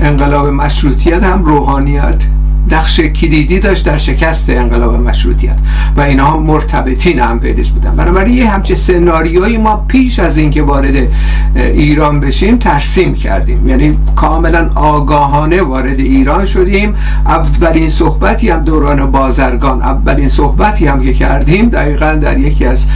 انقلاب 0.00 0.46
مشروطیت 0.46 1.22
هم 1.22 1.44
روحانیت 1.44 2.24
نقش 2.70 3.00
کلیدی 3.00 3.60
داشت 3.60 3.84
در 3.84 3.98
شکست 3.98 4.50
انقلاب 4.50 4.94
مشروطیت 4.94 5.56
و 5.96 6.00
اینها 6.00 6.38
مرتبطین 6.38 7.20
هم 7.20 7.40
پیدش 7.40 7.70
بودن. 7.70 7.96
بنابراین 7.96 8.34
یه 8.34 8.50
همچه 8.50 8.74
سناریوی 8.74 9.56
ما 9.56 9.76
پیش 9.76 10.18
از 10.18 10.38
اینکه 10.38 10.62
وارد 10.62 11.08
ایران 11.54 12.20
بشیم 12.20 12.56
ترسیم 12.56 13.14
کردیم. 13.14 13.68
یعنی 13.68 13.98
کاملا 14.16 14.70
آگاهانه 14.74 15.62
وارد 15.62 16.00
ایران 16.00 16.44
شدیم. 16.44 16.94
اولین 17.26 17.88
صحبتی 17.88 18.48
هم 18.50 18.64
دوران 18.64 19.10
بازرگان 19.10 19.82
اولین 19.82 20.28
صحبتی 20.28 20.86
هم 20.86 21.00
که 21.00 21.12
کردیم 21.12 21.68
دقیقا 21.68 22.12
در 22.12 22.38
یکی 22.38 22.64
از 22.64 22.86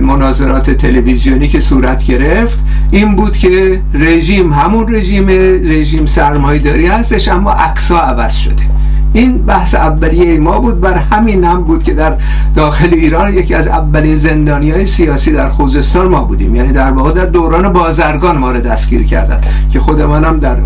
مناظرات 0.00 0.70
تلویزیونی 0.70 1.48
که 1.48 1.60
صورت 1.60 2.04
گرفت 2.04 2.58
این 2.90 3.16
بود 3.16 3.36
که 3.36 3.82
رژیم 3.94 4.52
همون 4.52 4.94
رژیم 4.94 5.26
رژیم 5.64 6.06
سرمایداری 6.06 6.86
هستش 6.86 7.28
اما 7.28 7.52
عکسها 7.52 8.00
عوض 8.00 8.36
شده. 8.36 8.79
این 9.12 9.38
بحث 9.38 9.74
اولیه 9.74 10.38
ما 10.38 10.60
بود 10.60 10.80
بر 10.80 10.96
همین 10.96 11.44
هم 11.44 11.64
بود 11.64 11.82
که 11.82 11.94
در 11.94 12.16
داخل 12.54 12.94
ایران 12.94 13.34
یکی 13.34 13.54
از 13.54 13.68
اولین 13.68 14.16
زندانی 14.16 14.70
های 14.70 14.86
سیاسی 14.86 15.32
در 15.32 15.48
خوزستان 15.48 16.08
ما 16.08 16.24
بودیم. 16.24 16.54
یعنی 16.54 16.72
در 16.72 16.90
واقع 16.90 17.12
در 17.12 17.26
دوران 17.26 17.72
بازرگان 17.72 18.38
ما 18.38 18.50
رو 18.50 18.60
دستگیر 18.60 19.02
کردن 19.02 19.40
که 19.70 19.80
خود 19.80 20.02
منم 20.02 20.38
در 20.38 20.56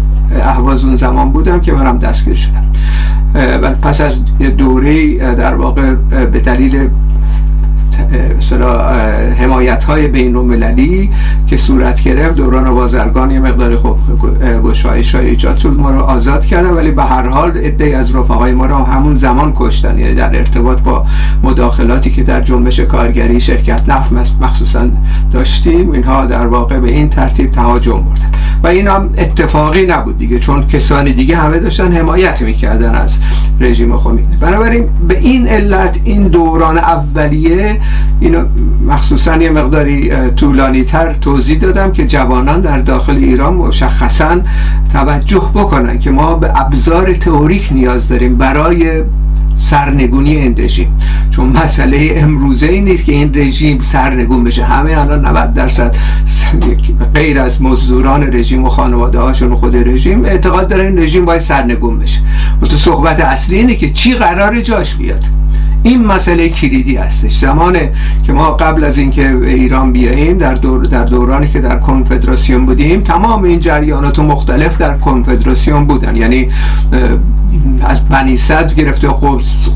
احواز 0.40 0.84
اون 0.84 0.96
زمان 0.96 1.30
بودم 1.30 1.60
که 1.60 1.72
منم 1.72 1.98
دستگیر 1.98 2.34
شدم. 2.34 2.64
و 3.34 3.70
پس 3.70 4.00
از 4.00 4.20
دوره 4.58 5.16
در 5.34 5.54
واقع 5.54 5.94
به 6.24 6.40
دلیل 6.40 6.88
حمایت 9.38 9.84
های 9.84 10.08
بین 10.08 10.36
المللی 10.36 11.10
که 11.46 11.56
صورت 11.56 12.02
گرفت 12.02 12.34
دوران 12.34 12.74
بازرگان 12.74 13.30
یه 13.30 13.40
مقدار 13.40 13.76
خب 13.76 13.96
گشایش 14.64 15.14
های 15.14 15.26
ایجاد 15.26 15.56
شد 15.56 15.76
ما 15.78 15.90
رو 15.90 16.00
آزاد 16.00 16.46
کردن 16.46 16.70
ولی 16.70 16.90
به 16.90 17.02
هر 17.02 17.28
حال 17.28 17.56
عده 17.56 17.96
از 17.96 18.14
رفقای 18.14 18.52
ما 18.52 18.66
رو 18.66 18.74
همون 18.74 19.14
زمان 19.14 19.52
کشتن. 19.56 19.98
یعنی 19.98 20.14
در 20.14 20.36
ارتباط 20.36 20.80
با 20.80 21.06
مداخلاتی 21.42 22.10
که 22.10 22.22
در 22.22 22.40
جنبش 22.40 22.80
کارگری 22.80 23.40
شرکت 23.40 23.82
نفت 23.88 24.12
مخصوصا 24.40 24.86
داشتیم 25.32 25.90
اینها 25.90 26.26
در 26.26 26.46
واقع 26.46 26.78
به 26.78 26.90
این 26.90 27.08
ترتیب 27.08 27.50
تهاجم 27.50 27.92
بردن. 28.00 28.30
و 28.62 28.66
این 28.66 28.88
هم 28.88 29.10
اتفاقی 29.18 29.86
نبود 29.86 30.18
دیگه 30.18 30.38
چون 30.38 30.66
کسانی 30.66 31.12
دیگه 31.12 31.36
همه 31.36 31.58
داشتن 31.58 31.92
حمایت 31.92 32.42
می‌کردن 32.42 32.94
از 32.94 33.18
رژیم 33.60 33.96
خمینی. 33.96 34.36
بنابراین 34.40 34.88
به 35.08 35.18
این 35.18 35.48
علت 35.48 35.98
این 36.04 36.28
دوران 36.28 36.78
اولیه 36.78 37.80
اینو 38.20 38.44
مخصوصا 38.86 39.36
یه 39.36 39.50
مقداری 39.50 40.10
طولانی 40.36 40.84
تر 40.84 41.14
توضیح 41.14 41.58
دادم 41.58 41.92
که 41.92 42.06
جوانان 42.06 42.60
در 42.60 42.78
داخل 42.78 43.16
ایران 43.16 43.54
مشخصا 43.54 44.40
توجه 44.92 45.50
بکنن 45.54 45.98
که 45.98 46.10
ما 46.10 46.34
به 46.34 46.60
ابزار 46.60 47.14
تئوریک 47.14 47.68
نیاز 47.72 48.08
داریم 48.08 48.36
برای 48.36 49.02
سرنگونی 49.56 50.36
این 50.36 50.54
رژیم. 50.58 50.98
چون 51.30 51.48
مسئله 51.48 52.14
امروزه 52.16 52.66
ای 52.66 52.80
نیست 52.80 53.04
که 53.04 53.12
این 53.12 53.34
رژیم 53.34 53.80
سرنگون 53.80 54.44
بشه. 54.44 54.64
همه 54.64 54.98
الان 54.98 55.26
90 55.26 55.54
درصد 55.54 55.96
غیر 57.14 57.40
از 57.40 57.62
مزدوران 57.62 58.36
رژیم 58.36 58.64
و 58.64 58.68
خانواده 58.68 59.18
هاشون 59.18 59.52
و 59.52 59.56
خود 59.56 59.88
رژیم 59.88 60.24
اعتقاد 60.24 60.68
دارن 60.68 60.86
این 60.86 60.98
رژیم 60.98 61.24
باید 61.24 61.40
سرنگون 61.40 61.98
بشه. 61.98 62.20
تو 62.70 62.76
صحبت 62.76 63.20
اصلی 63.20 63.56
اینه 63.56 63.74
که 63.74 63.90
چی 63.90 64.14
قرار 64.14 64.60
جاش 64.60 64.94
بیاد. 64.94 65.24
این 65.84 66.06
مسئله 66.06 66.48
کلیدی 66.48 66.96
هستش. 66.96 67.36
زمانه 67.36 67.92
که 68.22 68.32
ما 68.32 68.50
قبل 68.50 68.84
از 68.84 68.98
اینکه 68.98 69.28
به 69.28 69.50
ایران 69.50 69.92
بیاییم 69.92 70.38
در, 70.38 70.54
دور 70.54 70.82
در 70.82 71.04
دورانی 71.04 71.48
که 71.48 71.60
در 71.60 71.78
کنفدراسیون 71.78 72.66
بودیم 72.66 73.00
تمام 73.00 73.42
این 73.42 73.60
جریانات 73.60 74.18
مختلف 74.18 74.78
در 74.78 74.98
کنفدراسیون 74.98 75.84
بودن. 75.84 76.16
یعنی 76.16 76.48
از 77.80 78.08
بنی 78.08 78.36
صد 78.36 78.74
گرفته 78.74 79.08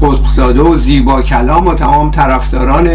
قطبزاده 0.02 0.60
و 0.60 0.76
زیبا 0.76 1.22
کلام 1.22 1.66
و 1.66 1.74
تمام 1.74 2.10
طرفداران 2.10 2.88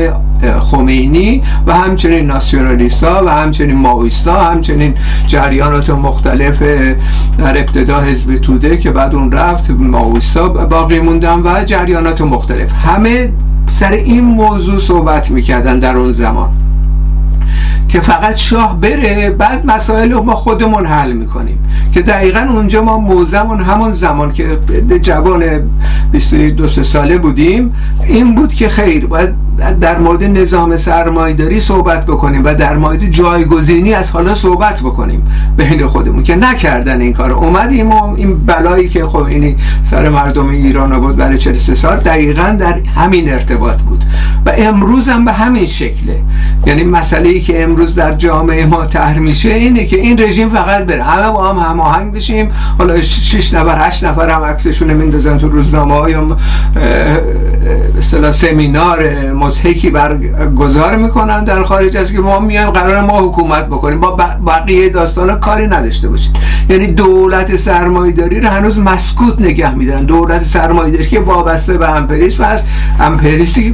خمینی 0.60 1.42
و 1.68 1.74
همچنین 1.74 2.26
ناسیونالیستا 2.26 3.24
و 3.26 3.30
همچنین 3.30 3.78
ماویستا 3.78 4.44
همچنین 4.44 4.96
جریانات 5.28 5.90
مختلف 5.90 6.62
در 7.38 7.58
ابتدا 7.58 8.02
حزب 8.02 8.36
توده 8.36 8.78
که 8.78 8.92
بعد 8.92 9.16
اون 9.16 9.32
رفت 9.32 9.70
ماویستا 9.70 10.50
باقی 10.50 11.00
موندن 11.00 11.42
و 11.44 11.64
جریانات 11.64 12.22
مختلف. 12.22 12.74
همه 12.74 13.32
سر 13.68 13.92
این 13.92 14.24
موضوع 14.24 14.80
صحبت 14.80 15.32
می‌کردن 15.32 15.80
در 15.80 15.98
اون 15.98 16.12
زمان. 16.12 16.63
که 17.88 18.02
فقط 18.02 18.36
شاه 18.36 18.82
بره 18.82 19.30
بعد 19.30 19.66
مسائل 19.66 20.12
رو 20.12 20.24
ما 20.24 20.36
خودمون 20.36 20.86
حل 20.86 21.12
می‌کنیم. 21.12 21.60
که 21.94 22.02
دقیقا 22.02 22.40
اونجا 22.40 22.82
ما 22.82 22.98
موزمون 22.98 23.60
همون 23.60 23.94
زمان 23.94 24.32
که 24.32 24.60
جوان 25.02 25.44
22 26.12 26.68
ساله 26.68 27.18
بودیم 27.18 27.76
این 28.08 28.36
بود 28.36 28.54
که 28.54 28.70
خیر 28.70 29.06
باید 29.06 29.43
در 29.82 29.98
مورد 29.98 30.24
نظام 30.24 30.78
سرمایداری 30.78 31.60
صحبت 31.60 32.06
بکنیم 32.06 32.44
و 32.46 32.56
در 32.56 32.78
مورد 32.78 33.06
جایگزینی 33.06 33.94
از 33.94 34.12
حالا 34.12 34.36
صحبت 34.36 34.80
بکنیم 34.80 35.28
بین 35.58 35.88
خودمون 35.88 36.24
که 36.24 36.36
نکردن 36.36 37.02
این 37.02 37.14
کار 37.14 37.32
اومدیم 37.32 37.92
و 37.92 38.16
این 38.16 38.46
بلایی 38.46 38.90
که 38.90 39.06
خب 39.06 39.24
اینی 39.24 39.56
سر 39.84 40.10
مردم 40.10 40.50
ایران 40.50 41.00
بود 41.00 41.16
برای 41.16 41.38
43 41.38 41.76
سال 41.76 41.98
دقیقا 41.98 42.56
در 42.60 42.80
همین 42.96 43.34
ارتباط 43.34 43.78
بود 43.78 44.04
و 44.46 44.54
امروز 44.58 45.10
هم 45.10 45.26
به 45.26 45.32
همین 45.32 45.66
شکله. 45.66 46.22
یعنی 46.66 46.84
مسئله 46.84 47.30
ای 47.30 47.42
که 47.42 47.64
امروز 47.64 47.96
در 47.96 48.14
جامعه 48.14 48.66
ما 48.66 48.86
طرح 48.86 49.20
میشه 49.20 49.50
اینه 49.50 49.86
که 49.86 50.00
این 50.00 50.22
رژیم 50.22 50.50
فقط 50.50 50.86
بره. 50.86 51.04
همه 51.04 51.32
با 51.32 51.54
هم 51.54 51.72
هماهنگ 51.72 52.14
بشیم. 52.14 52.52
حالا 52.78 53.02
6 53.02 53.54
نفر 53.54 53.88
8 53.88 54.04
نفر 54.04 54.30
هم 54.30 54.44
عکسشون 54.44 54.94
میندازن 54.94 55.38
تو 55.38 55.50
روزنامه 55.50 55.94
های 55.94 56.14
اصطلاح 58.04 58.32
سمینار 58.32 59.32
مزهکی 59.32 59.90
برگزار 59.90 60.96
می‌کنن 60.96 61.44
در 61.44 61.64
خارج 61.64 61.98
از 61.98 62.12
که 62.12 62.20
ما 62.20 62.40
میایم 62.40 62.70
قرار 62.70 63.02
ما 63.02 63.20
حکومت 63.20 63.68
بکنیم. 63.68 64.00
با 64.00 64.12
بقیه 64.48 64.90
داستان 64.90 65.40
کاری 65.40 65.68
نداشته 65.68 66.10
باشید. 66.10 66.36
یعنی 66.70 66.88
دولت 66.88 67.56
سرمایه‌داری 67.56 68.40
رو 68.40 68.50
هنوز 68.50 68.80
مسکوت 68.80 69.42
نگه 69.42 69.76
میدارن. 69.76 70.06
دولت 70.06 70.44
سرمایه‌داری 70.44 71.04
که 71.04 71.20
وابسته 71.20 71.78
به 71.78 71.90
امپریسم 71.90 72.44
هست 72.44 72.68
امپریستی 73.00 73.64
که 73.64 73.72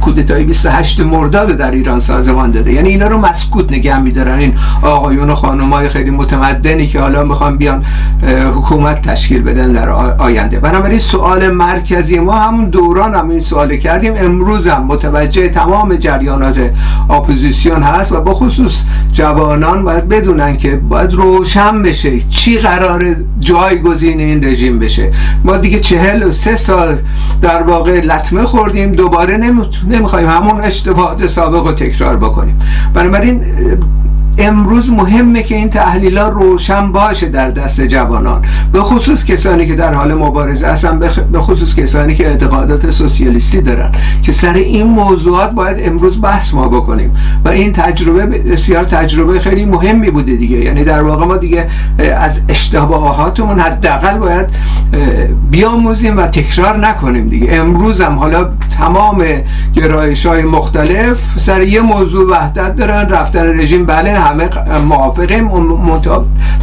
کودتای 0.00 0.44
28 0.44 1.00
مرداد 1.00 1.48
در 1.48 1.70
ایران 1.70 2.00
سازمان 2.00 2.50
داده. 2.50 2.72
یعنی 2.72 2.88
اینا 2.88 3.06
رو 3.06 3.18
مسکوت 3.18 3.72
نگه 3.72 3.98
میدارن. 3.98 4.38
این 4.38 4.54
آقایون 4.82 5.30
و 5.30 5.34
خانمای 5.34 5.88
خیلی 5.88 6.10
متمدنی 6.10 6.86
که 6.86 7.00
حالا 7.00 7.24
می‌خوان 7.24 7.56
بیان 7.56 7.84
حکومت 8.56 9.02
تشکیل 9.02 9.42
بدن 9.42 9.72
در 9.72 9.90
آینده. 10.18 10.58
بنابراین 10.58 10.98
سوال 10.98 11.50
مرکزی 11.50 12.18
ما 12.18 12.32
همون 12.32 12.70
دوران 12.70 13.14
هم 13.14 13.30
سوال 13.50 13.76
کردیم. 13.76 14.12
امروز 14.16 14.68
هم 14.68 14.86
متوجه 14.86 15.48
تمام 15.48 15.96
جریانات 15.96 16.70
اپوزیسیون 17.10 17.82
هست 17.82 18.12
و 18.12 18.20
بخصوص 18.20 18.84
جوانان 19.12 19.84
باید 19.84 20.08
بدونن 20.08 20.56
که 20.56 20.76
باید 20.76 21.12
روشن 21.12 21.82
بشه 21.82 22.20
چی 22.20 22.58
قرار 22.58 23.16
جایگزین 23.38 24.20
این 24.20 24.44
رژیم 24.44 24.78
بشه. 24.78 25.12
ما 25.44 25.56
دیگه 25.56 25.80
چهل 25.80 26.22
و 26.22 26.32
سه 26.32 26.56
سال 26.56 26.96
در 27.42 27.62
واقع 27.62 28.00
لطمه 28.00 28.44
خوردیم 28.44 28.92
دوباره 28.92 29.36
نمی‌خوایم 29.88 30.28
همون 30.28 30.60
اشتباهات 30.60 31.26
سابق 31.26 31.66
رو 31.66 31.72
تکرار 31.72 32.16
بکنیم. 32.16 32.58
بنابراین 32.94 33.44
امروز 34.40 34.90
مهمه 34.90 35.42
که 35.42 35.54
این 35.54 35.70
ها 36.18 36.28
روشن 36.28 36.92
باشه 36.92 37.26
در 37.26 37.48
دست 37.48 37.80
جوانان. 37.80 38.42
به 38.72 38.82
خصوص 38.82 39.24
کسانی 39.24 39.66
که 39.66 39.74
در 39.74 39.94
حال 39.94 40.14
مبارزه 40.14 40.66
هستن 40.66 40.98
به 41.32 41.40
خصوص 41.40 41.74
کسانی 41.74 42.14
که 42.14 42.26
اعتقادات 42.26 42.90
سوسیالیستی 42.90 43.60
دارن. 43.60 43.92
که 44.22 44.32
سر 44.32 44.54
این 44.54 44.86
موضوعات 44.86 45.50
باید 45.50 45.76
امروز 45.80 46.20
بحث 46.20 46.54
ما 46.54 46.68
بکنیم. 46.68 47.12
و 47.44 47.48
این 47.48 47.72
تجربه 47.72 48.26
بسیار 48.26 48.84
تجربه 48.84 49.40
خیلی 49.40 49.64
مهمی 49.64 50.10
بوده 50.10 50.36
دیگه. 50.36 50.58
یعنی 50.58 50.84
در 50.84 51.02
واقع 51.02 51.26
ما 51.26 51.36
دیگه 51.36 51.66
از 52.16 52.40
اشتباهاتمون 52.48 53.60
حداقل 53.60 54.18
باید 54.18 54.46
بیاموزیم 55.50 56.16
و 56.16 56.26
تکرار 56.26 56.76
نکنیم 56.76 57.28
دیگه. 57.28 57.48
امروز 57.52 58.00
هم 58.00 58.18
حالا 58.18 58.48
تمام 58.78 59.24
گرایش 59.74 60.26
های 60.26 60.42
مختلف 60.42 61.18
سر 61.36 61.62
یه 61.62 61.80
موضوع 61.80 62.30
وحدت 62.30 62.74
دارن 62.74 63.08
رفتن 63.08 63.58
رژیم 63.58 63.86
بله 63.86 64.10
همه 64.30 64.78
موافقیم. 64.78 65.50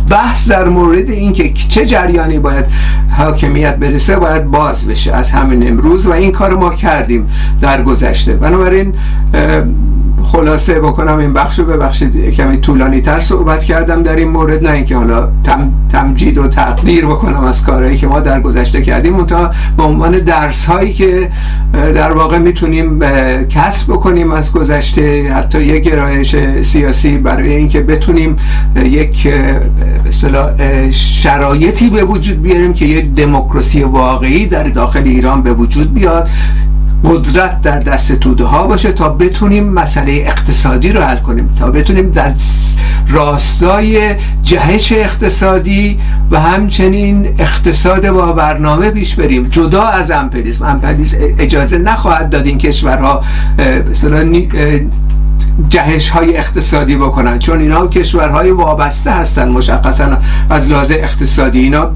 بحث 0.10 0.52
در 0.52 0.68
مورد 0.70 1.10
اینکه 1.10 1.54
چه 1.54 1.86
جریانی 1.86 2.40
باید 2.40 2.66
حاکمیت 3.18 3.76
برسه 3.76 4.16
باید 4.16 4.46
باز 4.46 4.88
بشه 4.88 5.14
از 5.14 5.32
همین 5.32 5.68
امروز 5.68 6.06
و 6.06 6.12
این 6.12 6.32
کار 6.32 6.54
ما 6.54 6.74
کردیم 6.74 7.30
در 7.62 7.84
گذشته. 7.84 8.34
بنابراین 8.34 8.94
خلاصه 10.28 10.80
بکنم 10.80 11.18
این 11.18 11.34
بخش 11.34 11.60
رو 11.60 11.66
ببخشید. 11.66 12.30
کمی 12.30 12.58
طولانی 12.58 13.02
تر 13.02 13.20
صحبت 13.20 13.64
کردم 13.64 14.04
در 14.04 14.16
این 14.16 14.30
مورد 14.30 14.68
نه 14.68 14.72
اینکه 14.72 14.96
حالا 14.96 15.30
تم، 15.44 15.72
تمجید 15.92 16.38
و 16.38 16.48
تقدیر 16.48 17.06
بکنم 17.06 17.44
از 17.44 17.64
کارهایی 17.64 17.98
که 17.98 18.08
ما 18.08 18.20
در 18.20 18.42
گذشته 18.42 18.82
کردیم. 18.82 19.14
منتها 19.14 19.52
به 19.78 19.84
عنوان 19.84 20.12
درس 20.12 20.66
هایی 20.66 20.94
که 20.94 21.32
در 21.74 22.12
واقع 22.12 22.38
می‌تونیم 22.38 23.00
کسب 23.50 23.92
بکنیم 23.92 24.32
از 24.32 24.52
گذشته 24.52 25.34
حتی 25.34 25.64
یک 25.64 25.84
گرایش 25.84 26.36
سیاسی 26.62 27.18
برای 27.18 27.56
اینکه 27.56 27.82
بتونیم 27.82 28.36
یک 28.76 29.34
شرایطی 30.92 31.90
به 31.90 32.04
وجود 32.04 32.42
بیاریم 32.42 32.74
که 32.74 32.86
یک 32.86 33.14
دموکراسی 33.14 33.84
واقعی 33.84 34.46
در 34.46 34.64
داخل 34.64 35.04
ایران 35.06 35.42
به 35.42 35.54
وجود 35.54 35.94
بیاد. 35.94 36.30
قدرت 37.04 37.62
در 37.62 37.80
دست 37.80 38.14
توده 38.14 38.44
ها 38.44 38.68
باشه 38.68 38.92
تا 38.92 39.10
بتونیم 39.10 39.70
مسئله 39.70 40.12
اقتصادی 40.12 40.92
رو 40.92 41.04
حل 41.04 41.18
کنیم 41.18 41.50
تا 41.60 41.72
بتونیم 41.72 42.12
در 42.12 42.34
راستای 43.10 44.16
جهش 44.42 44.92
اقتصادی 44.92 46.00
و 46.32 46.40
همچنین 46.40 47.36
اقتصاد 47.40 48.10
با 48.10 48.34
برنامه 48.34 48.92
پیش 48.92 49.16
بریم. 49.16 49.50
جدا 49.50 49.84
از 49.84 50.12
امپریسم 50.12 50.66
امپریسم 50.66 51.18
اجازه 51.40 51.78
نخواهد 51.78 52.30
داد 52.30 52.46
این 52.46 52.58
کشورها 52.58 53.24
جهش 55.70 56.10
های 56.10 56.38
اقتصادی 56.38 56.96
بکنن. 56.96 57.40
چون 57.40 57.60
اینا 57.60 57.88
کشورهای 57.88 58.52
وابسته 58.52 59.12
هستن 59.12 59.50
مشخصا 59.50 60.18
از 60.50 60.70
لحاظ 60.70 60.92
اقتصادی. 60.92 61.60
اینا 61.60 61.92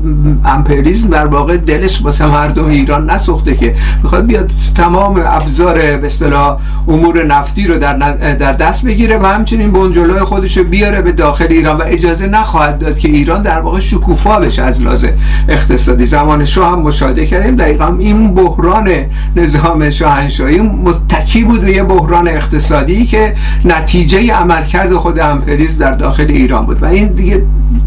امپریزم 0.46 1.10
در 1.10 1.26
واقع 1.26 1.58
دلش 1.58 2.02
واسه 2.02 2.26
مردم 2.26 2.66
ایران 2.66 3.10
نسوخته 3.10 3.56
که 3.56 3.76
می‌خواد 4.04 4.26
بیاد 4.26 4.52
تمام 4.76 5.24
ابزار 5.26 5.76
به 5.98 6.06
اصطلاح 6.06 6.58
امور 6.88 7.26
نفتی 7.26 7.68
رو 7.68 7.78
در, 7.78 7.94
در 8.34 8.54
دست 8.54 8.86
بگیره 8.86 9.18
و 9.18 9.26
همچنین 9.26 9.72
بنجلوی 9.72 10.20
خودش 10.20 10.58
رو 10.58 10.64
بیاره 10.64 11.02
به 11.02 11.12
داخل 11.12 11.48
ایران 11.50 11.78
و 11.78 11.84
اجازه 11.86 12.28
نخواهد 12.28 12.80
داد 12.80 13.00
که 13.00 13.08
ایران 13.08 13.42
در 13.42 13.60
واقع 13.60 13.80
شکوفا 13.80 14.40
بشه 14.40 14.62
از 14.64 14.82
لحاظ 14.82 15.06
اقتصادی. 15.50 16.06
زمان 16.06 16.46
شاه 16.46 16.72
هم 16.72 16.80
مشاهده 16.80 17.26
کردیم. 17.26 17.56
دقیقا 17.56 17.96
این 18.00 18.34
بحران 18.34 18.92
نظام 19.36 19.90
شاهنشاهی 19.90 20.60
متکی 20.60 21.44
بود 21.44 21.62
به 21.62 21.72
یه 21.72 21.84
بحران 21.84 22.28
اقتصادی 22.28 23.06
که 23.06 23.36
نتیجه 23.66 24.34
عملکرد 24.34 24.94
خود 24.94 25.20
امپریز 25.20 25.78
در 25.78 25.92
داخل 25.92 26.28
ایران 26.30 26.66
بود. 26.66 26.84
و 26.84 26.86
این 26.86 27.08
دیگه 27.08 27.44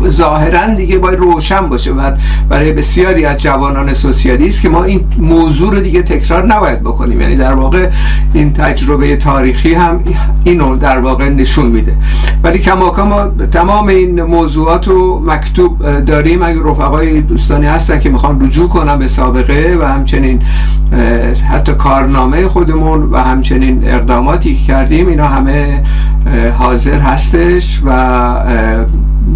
ظاهرا 0.09 0.75
دیگه 0.75 0.99
باید 0.99 1.19
روشن 1.19 1.69
باشه 1.69 1.93
و 1.93 2.11
برای 2.49 2.73
بسیاری 2.73 3.25
از 3.25 3.37
جوانان 3.37 3.95
سوسیالیست 3.95 4.63
که 4.63 4.69
ما 4.69 4.85
این 4.85 5.05
موضوع 5.19 5.75
رو 5.75 5.81
دیگه 5.81 6.03
تکرار 6.03 6.47
نباید 6.47 6.81
بکنیم. 6.81 7.21
یعنی 7.21 7.37
در 7.37 7.55
واقع 7.55 7.89
این 8.33 8.53
تجربه 8.53 9.17
تاریخی 9.17 9.75
هم 9.75 10.01
اینو 10.45 10.77
در 10.77 10.99
واقع 10.99 11.29
نشون 11.29 11.67
میده. 11.67 11.97
ولی 12.43 12.59
کماکان 12.59 13.09
ما 13.09 13.47
تمام 13.47 13.89
این 13.89 14.23
موضوعات 14.23 14.89
رو 14.89 15.23
مکتوب 15.27 16.01
داریم. 16.01 16.43
اگه 16.43 16.61
رفقای 16.61 17.21
دوستانی 17.21 17.67
هستن 17.67 18.01
که 18.01 18.11
می‌خوان 18.11 18.41
رجوع 18.41 18.69
کنم 18.69 18.99
به 18.99 19.09
سابقه 19.09 19.77
و 19.81 19.85
همچنین 19.85 20.43
حتی 21.51 21.73
کارنامه 21.73 22.49
خودمون 22.49 23.03
و 23.11 23.17
همچنین 23.17 23.83
اقداماتی 23.85 24.57
که 24.57 24.67
کردیم 24.67 25.09
اینا 25.09 25.27
همه 25.27 25.83
حاضر 26.59 26.99
هستش 26.99 27.81
و 27.85 27.91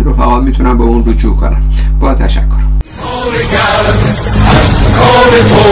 رفقا 0.06 0.40
می‌تونن 0.40 0.78
به 0.78 0.84
اون 0.84 1.04
رجوع 1.06 1.36
کنن 1.36 1.62
با 2.00 2.14
تشکر. 2.14 2.68
از 4.50 4.92
کار 4.98 5.32
تو 5.48 5.64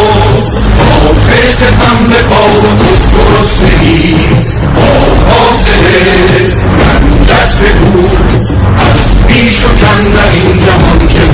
به 2.08 2.22
با 2.30 2.42
حاصله 5.30 6.06
رنجت 6.80 7.60
از 8.78 9.26
بیش 9.28 9.64
و 9.64 9.68
کندر 9.68 10.30
این 10.32 10.58
جهان 10.58 11.06
چه 11.06 11.26